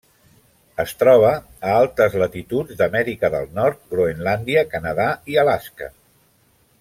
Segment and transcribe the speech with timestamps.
[0.83, 5.91] Es troba a altes latituds d'Amèrica del Nord Groenlàndia, Canadà, i Alaska.